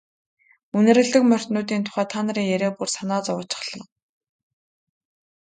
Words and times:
Үнэрлэдэг 0.77 1.23
морьтнуудын 1.27 1.81
тухай 1.85 2.05
та 2.11 2.19
нарын 2.25 2.47
яриа 2.55 2.71
бүр 2.77 2.89
санаа 2.95 3.21
зовоочихлоо. 3.25 3.85